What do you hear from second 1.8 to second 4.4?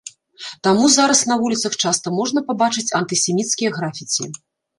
часта можна пабачыць антысеміцкія графіці.